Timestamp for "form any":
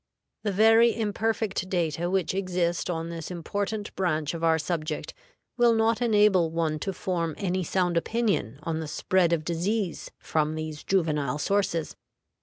6.91-7.63